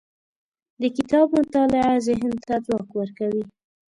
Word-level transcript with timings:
د 0.81 0.83
کتاب 0.97 1.27
مطالعه 1.37 1.95
ذهن 2.07 2.31
ته 2.45 2.53
ځواک 2.65 2.89
ورکوي. 2.99 3.43